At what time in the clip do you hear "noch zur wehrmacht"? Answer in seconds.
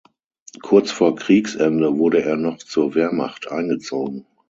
2.35-3.51